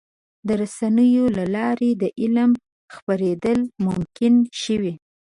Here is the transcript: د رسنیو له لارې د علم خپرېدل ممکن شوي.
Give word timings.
د 0.47 0.49
رسنیو 0.61 1.25
له 1.37 1.45
لارې 1.55 1.89
د 2.01 2.03
علم 2.19 2.51
خپرېدل 2.95 3.59
ممکن 3.85 4.33
شوي. 4.61 4.93